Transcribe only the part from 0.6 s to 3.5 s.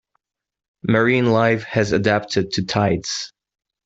Marine life has adapted to tides.